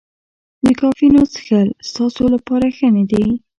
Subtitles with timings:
[0.63, 3.25] د کافینو څښل ستاسو لپاره ښه نه دي.